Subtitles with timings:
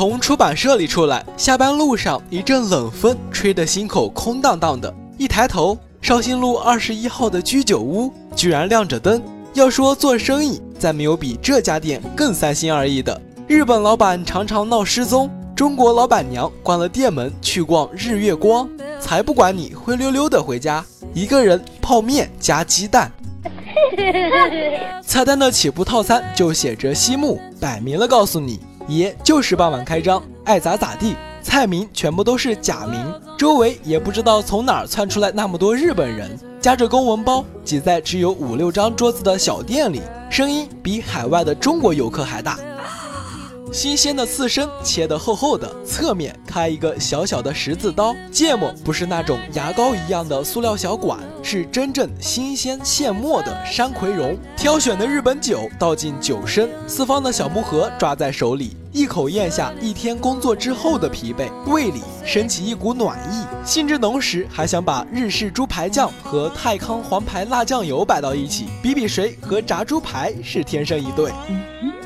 [0.00, 4.90] 从出版社里出来，下班路上一阵冷风吹得心口空荡荡的。
[5.18, 9.22] 一抬头，绍兴路二十一号的居酒屋居然亮着灯。
[9.52, 13.20] 要说做生意，再没有比这家店更三心二意的。
[13.46, 18.66] 日本老板常常闹失踪，中国老板娘关了店门去逛日月光，
[18.98, 20.82] 才不管你灰溜溜的回家，
[21.12, 23.12] 一个人泡面加鸡蛋。
[25.04, 28.60] 菜单的起步套餐就写着西木，摆明了告诉你。
[28.96, 31.14] 爷就是傍晚开张，爱咋咋地。
[31.42, 33.02] 菜名全部都是假名，
[33.38, 42.58] 周围也不知道从哪儿窜出来那么多日本人，夹着公文包挤在只有五六张桌子的小店里，声音比海外的中国游客还大。
[43.72, 48.14] 新鲜的刺身切得厚厚的，侧面开一个小小的十字刀。
[48.30, 54.36] 芥末不是那种牙膏一样的塑料小管，是真正新鲜现磨的山葵蓉。
[54.56, 63.44] 挑选的日本酒倒进酒身，四方的小木盒抓在手里，一口咽下一天工作之后的疲惫，胃里升起一股暖意。
[63.64, 71.30] 兴致浓时，还想把日式猪排酱和泰康黄牌辣酱油摆到一起，比比谁和炸猪排是天生一对。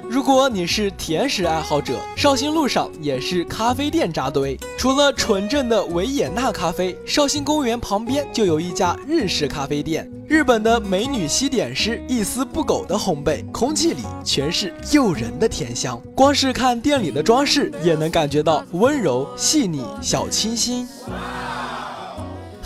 [0.08, 4.58] 如果你是甜食爱好者，绍兴路上也是咖啡店扎堆。
[4.78, 10.10] 除了纯正的维也纳咖啡，绍兴公园旁边就有一家日式咖啡店。
[10.26, 16.00] 日本的美女西点师一丝不苟的烘焙，空气里全是诱人的甜香。
[16.14, 20.86] 光是看店里的装饰，也能感觉到温柔细腻、小清新。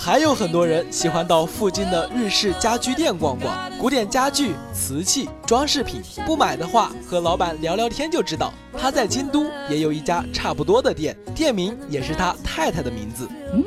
[0.01, 6.01] 还有很多人喜欢到附近的日式家居店逛逛，古典家具、瓷器、装饰品。
[6.25, 13.29] 不买的话，和老板聊聊天就知道，他在京都也有一家差不多的店，店名也是他太太的名字。
[13.53, 13.65] 嗯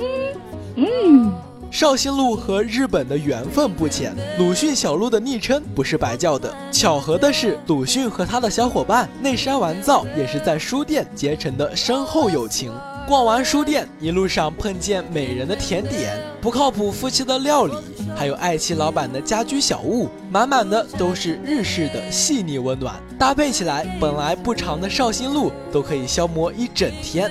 [0.78, 1.34] 嗯，
[1.70, 6.56] 绍兴路和日本的缘分不浅，鲁迅小路的昵称不是白叫的。
[6.72, 12.72] 巧合的是，鲁迅和他的小伙伴内山完造也是在书店结成的深厚友情。
[13.08, 17.74] 逛完书店，一路上碰见美人的甜点，不靠谱夫妻的料理，
[18.16, 22.96] 还有爱妻老板的家居小物，满满的都是日式的细腻温暖。
[23.20, 27.30] 搭配起来，本来不长的绍兴路都可以消磨一整天。